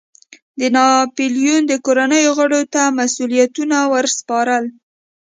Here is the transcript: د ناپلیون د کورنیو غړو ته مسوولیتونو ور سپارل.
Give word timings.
د 0.59 0.61
ناپلیون 0.75 1.61
د 1.67 1.73
کورنیو 1.85 2.31
غړو 2.39 2.61
ته 2.73 2.81
مسوولیتونو 2.97 3.77
ور 3.93 4.05
سپارل. 4.17 4.63